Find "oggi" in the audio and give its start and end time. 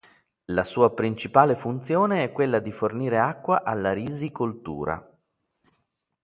0.03-0.09